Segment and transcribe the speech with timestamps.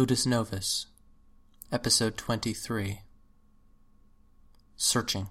[0.00, 0.86] Ludus Novus,
[1.70, 3.02] Episode 23
[4.74, 5.28] Searching.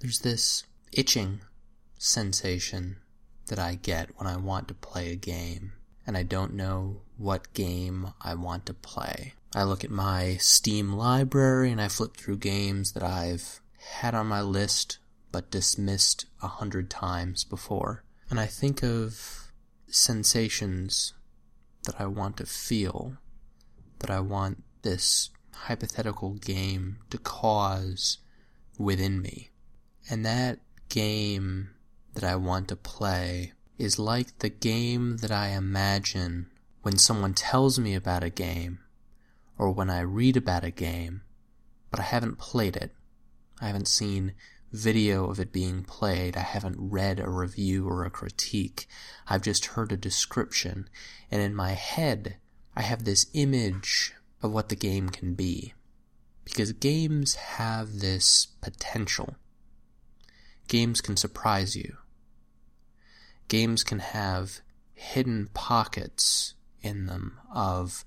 [0.00, 1.42] There's this itching
[1.98, 3.02] sensation
[3.48, 5.72] that I get when I want to play a game,
[6.06, 9.34] and I don't know what game I want to play.
[9.54, 13.60] I look at my Steam library and I flip through games that I've
[14.00, 14.98] had on my list
[15.32, 18.04] but dismissed a hundred times before.
[18.30, 19.50] And I think of
[19.86, 21.14] sensations
[21.84, 23.16] that I want to feel,
[24.00, 28.18] that I want this hypothetical game to cause
[28.78, 29.50] within me.
[30.10, 31.70] And that game
[32.18, 36.50] that I want to play is like the game that I imagine
[36.82, 38.80] when someone tells me about a game
[39.56, 41.22] or when I read about a game,
[41.92, 42.90] but I haven't played it.
[43.60, 44.32] I haven't seen
[44.72, 46.36] video of it being played.
[46.36, 48.88] I haven't read a review or a critique.
[49.28, 50.88] I've just heard a description,
[51.30, 52.38] and in my head,
[52.74, 55.72] I have this image of what the game can be.
[56.44, 59.36] Because games have this potential.
[60.66, 61.98] Games can surprise you.
[63.48, 64.60] Games can have
[64.94, 68.04] hidden pockets in them of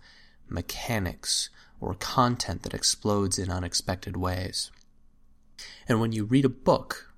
[0.48, 4.72] mechanics or content that explodes in unexpected ways.
[5.88, 7.12] And when you read a book,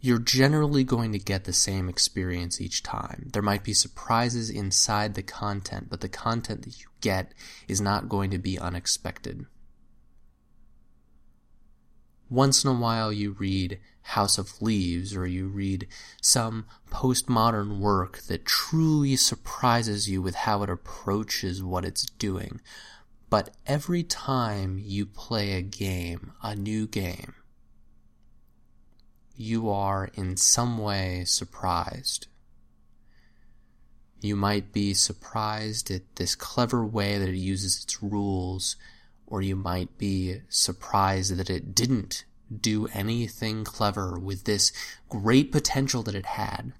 [0.00, 3.28] you're generally going to get the same experience each time.
[3.32, 7.32] There might be surprises inside the content, but the content that you get
[7.68, 9.46] is not going to be unexpected.
[12.32, 15.86] Once in a while you read House of Leaves or you read
[16.22, 22.58] some postmodern work that truly surprises you with how it approaches what it's doing.
[23.28, 27.34] But every time you play a game, a new game,
[29.36, 32.28] you are in some way surprised.
[34.22, 38.76] You might be surprised at this clever way that it uses its rules,
[39.26, 42.24] or you might be surprised that it didn't
[42.60, 44.72] do anything clever with this
[45.08, 46.72] great potential that it had.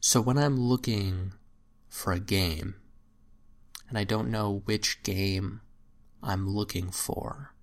[0.00, 1.32] So when I'm looking
[1.88, 2.74] for a game,
[3.88, 5.60] and I don't know which game
[6.22, 7.54] I'm looking for,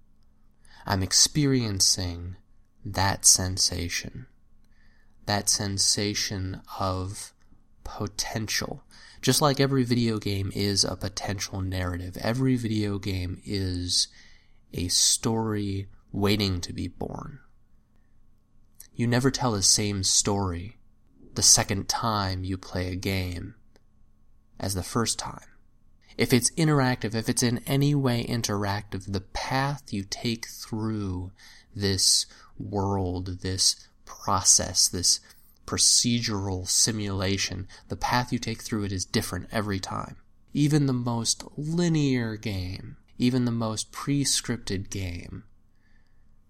[0.86, 2.38] I'm experiencing
[2.84, 4.28] that sensation.
[5.26, 7.34] That sensation of
[7.84, 8.84] potential.
[9.22, 14.08] Just like every video game is a potential narrative, every video game is
[14.74, 17.40] a story waiting to be born.
[18.96, 20.78] You never tell the same story
[21.34, 23.56] the second time you play a game
[24.58, 25.44] as the first time.
[26.18, 31.32] If it's interactive, if it's in any way interactive, the path you take through
[31.76, 32.26] this
[32.58, 35.20] world, this process, this
[35.68, 40.16] procedural simulation, the path you take through it is different every time.
[40.54, 45.44] Even the most linear game, even the most pre-scripted game,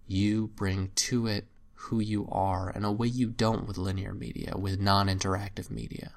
[0.06, 4.54] you bring to it who you are in a way you don't with linear media,
[4.56, 6.12] with non-interactive media.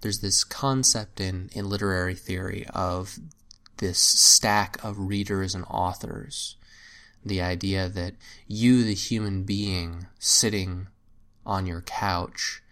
[0.00, 3.18] There's this concept in, in literary theory of
[3.78, 6.56] this stack of readers and authors.
[7.24, 8.14] The idea that
[8.46, 10.86] you, the human being, sitting
[11.44, 12.62] on your couch,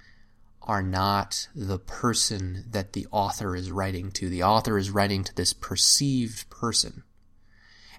[0.63, 4.29] are not the person that the author is writing to.
[4.29, 7.03] The author is writing to this perceived person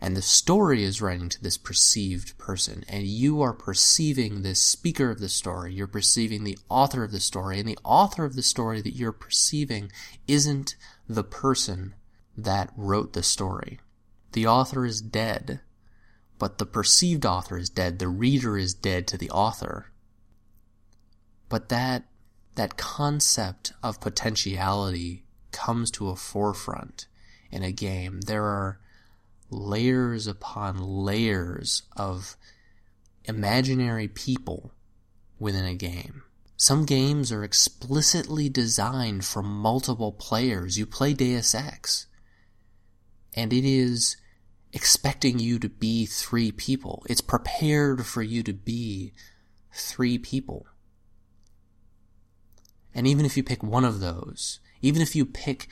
[0.02, 5.10] and the story is writing to this perceived person, and you are perceiving this speaker
[5.10, 8.44] of the story, you're perceiving the author of the story, and the author of the
[8.44, 9.92] story that you're perceiving
[10.28, 10.76] isn't
[11.08, 11.96] the person
[12.38, 13.80] that wrote the story.
[14.34, 15.62] The author is dead,
[16.38, 19.92] but the perceived author is dead, the reader is dead to the author.
[21.50, 22.04] But that,
[22.56, 27.08] that concept of potentiality comes to a forefront
[27.50, 28.22] in a game.
[28.22, 28.80] There are
[29.50, 32.36] layers upon layers of
[33.26, 34.72] imaginary people
[35.40, 36.24] within a game.
[36.56, 40.78] Some games are explicitly designed for multiple players.
[40.78, 42.08] You play Deus Ex,
[43.36, 44.18] and it is
[44.74, 47.04] expecting you to be three people.
[47.08, 49.14] It's prepared for you to be
[49.72, 50.66] three people.
[52.94, 55.68] And even if you pick one of those, even if you pick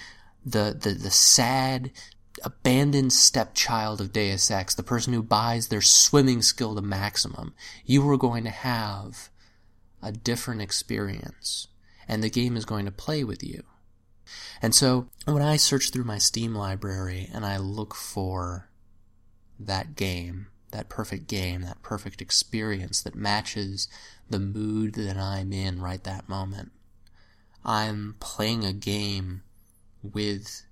[0.45, 1.91] the, the, the sad,
[2.43, 7.53] abandoned stepchild of Deus Ex, the person who buys their swimming skill to maximum,
[7.85, 9.29] you are going to have
[10.01, 11.67] a different experience.
[12.07, 13.63] And the game is going to play with you.
[14.61, 18.69] And so when I search through my Steam library and I look for
[19.59, 23.87] that game, that perfect game, that perfect experience that matches
[24.29, 26.71] the mood that I'm in right that moment,
[27.63, 29.41] I'm playing a game
[30.03, 30.63] with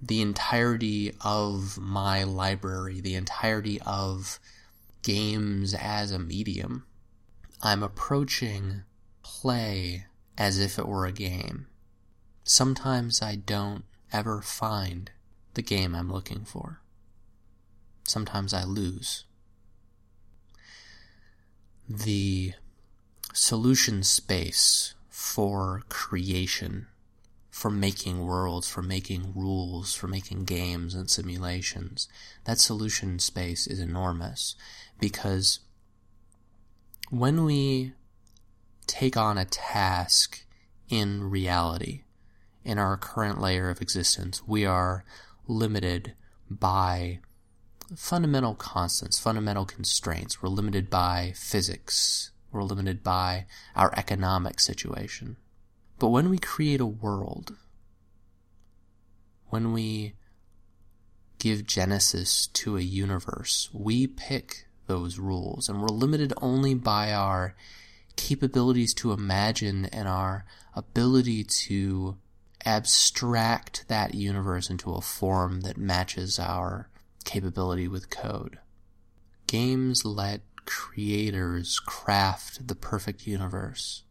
[0.00, 4.38] the entirety of my library, the entirety of
[5.02, 6.84] games as a medium.
[7.62, 8.82] I'm approaching
[9.22, 10.06] play
[10.36, 11.66] as if it were a game.
[12.44, 15.10] Sometimes I don't ever find
[15.54, 16.80] the game I'm looking for.
[18.04, 19.24] Sometimes I lose.
[21.88, 22.52] The
[23.34, 26.86] solution space for creation,
[27.58, 32.06] for making worlds, for making rules, for making games and simulations,
[32.44, 34.54] that solution space is enormous
[35.00, 35.58] because
[37.10, 37.94] when we
[38.86, 40.44] take on a task
[40.88, 42.04] in reality,
[42.64, 45.04] in our current layer of existence, we are
[45.48, 46.12] limited
[46.48, 47.18] by
[47.96, 50.40] fundamental constants, fundamental constraints.
[50.40, 52.30] We're limited by physics.
[52.52, 55.38] We're limited by our economic situation.
[55.98, 57.56] But when we create a world,
[59.48, 60.14] when we
[61.38, 67.54] give genesis to a universe, we pick those rules, and we're limited only by our
[68.16, 72.16] capabilities to imagine and our ability to
[72.64, 76.88] abstract that universe into a form that matches our
[77.24, 78.58] capability with code.
[79.46, 84.02] Games let creators craft the perfect universe,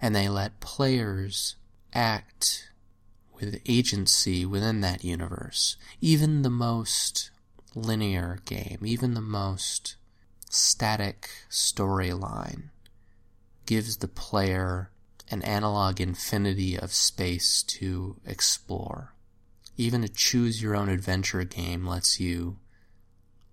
[0.00, 1.56] and they let players
[1.92, 2.70] act
[3.34, 5.76] with agency within that universe.
[6.00, 7.30] Even the most
[7.74, 9.96] linear game, even the most
[10.48, 12.70] static storyline
[13.66, 14.90] gives the player
[15.30, 19.14] an analog infinity of space to explore.
[19.76, 22.58] Even a choose your own adventure game lets you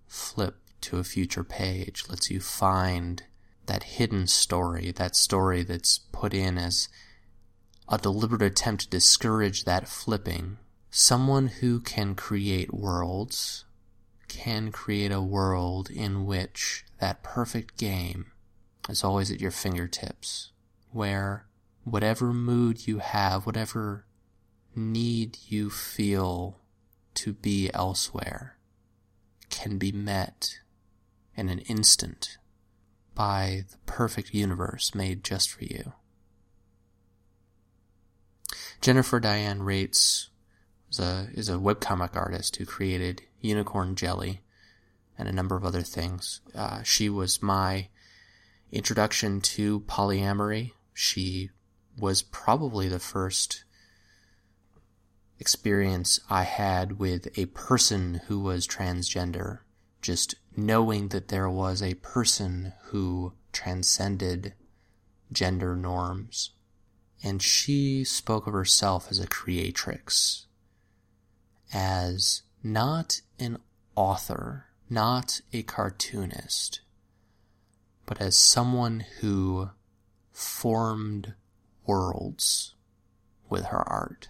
[0.06, 3.22] flip to a future page, lets you find
[3.66, 6.88] that hidden story, that story that's put in as
[7.88, 10.58] a deliberate attempt to discourage that flipping.
[10.90, 13.64] Someone who can create worlds
[14.26, 18.32] can create a world in which that perfect game
[18.88, 20.50] is always at your fingertips,
[20.90, 21.46] where
[21.84, 24.04] whatever mood you have, whatever
[24.74, 26.58] need you feel
[27.14, 28.56] to be elsewhere,
[29.50, 30.58] can be met
[31.36, 32.38] in an instant
[33.14, 35.92] by the perfect universe made just for you.
[38.80, 40.28] Jennifer Diane Reitz
[40.90, 44.42] is a, is a webcomic artist who created Unicorn Jelly
[45.18, 46.40] and a number of other things.
[46.54, 47.88] Uh, she was my
[48.70, 50.72] introduction to polyamory.
[50.94, 51.50] She
[51.98, 53.64] was probably the first
[55.40, 59.60] experience I had with a person who was transgender.
[60.00, 64.54] Just knowing that there was a person who transcended
[65.32, 66.50] gender norms.
[67.22, 70.46] And she spoke of herself as a creatrix,
[71.72, 73.58] as not an
[73.96, 76.80] author, not a cartoonist,
[78.06, 79.70] but as someone who
[80.32, 81.34] formed
[81.86, 82.74] worlds
[83.50, 84.28] with her art.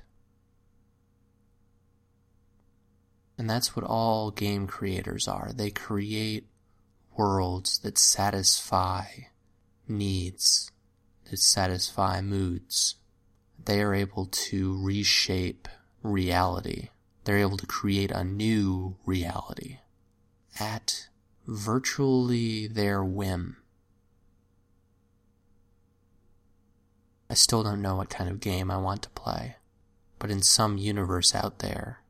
[3.36, 5.52] And that's what all game creators are.
[5.54, 6.48] They create
[7.16, 9.04] worlds that satisfy
[9.86, 10.72] needs,
[11.30, 12.96] that satisfy moods.
[13.62, 15.68] They are able to reshape
[16.02, 16.88] reality.
[17.24, 19.78] They're able to create a new reality
[20.58, 21.08] at
[21.46, 23.56] virtually their whim.
[27.30, 29.56] I still don't know what kind of game I want to play,
[30.18, 32.00] but in some universe out there,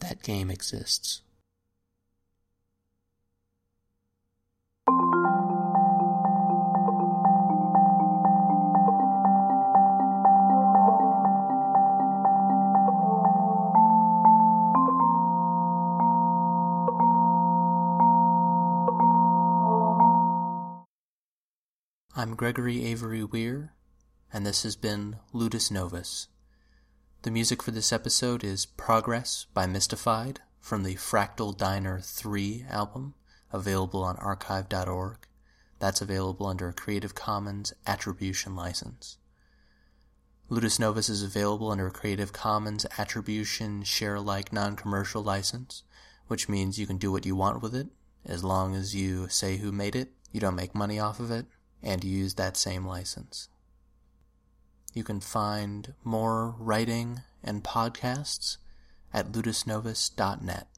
[0.00, 1.22] that game exists.
[22.32, 23.74] I'm Gregory Avery Weir,
[24.32, 26.28] and this has been Ludus Novus.
[27.24, 33.12] The music for this episode is Progress by Mystified from the Fractal Diner 3 album,
[33.52, 35.18] available on archive.org.
[35.78, 39.18] That's available under a Creative Commons Attribution license.
[40.48, 45.82] Ludus Novus is available under a Creative Commons Attribution Share Alike Non Commercial license,
[46.28, 47.88] which means you can do what you want with it
[48.24, 51.46] as long as you say who made it, you don't make money off of it,
[51.82, 53.48] and use that same license.
[54.94, 58.58] You can find more writing and podcasts
[59.12, 60.68] at ludusnovus.net.